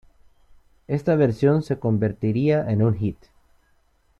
[0.87, 3.19] Esta versión se convertiría en un hit.